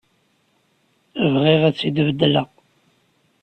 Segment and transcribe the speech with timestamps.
[1.33, 2.47] Bɣiɣ ad tt-id-beddleɣ.